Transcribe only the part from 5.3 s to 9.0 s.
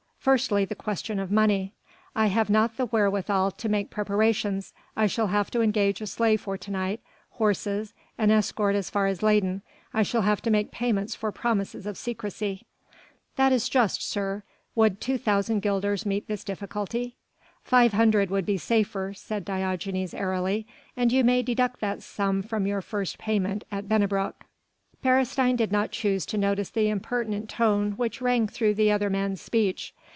to engage a sleigh for to night, horses, an escort as